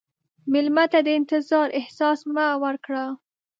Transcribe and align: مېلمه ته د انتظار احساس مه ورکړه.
مېلمه 0.51 0.85
ته 0.91 0.99
د 1.03 1.07
انتظار 1.19 1.67
احساس 1.79 2.19
مه 2.33 2.47
ورکړه. 2.63 3.05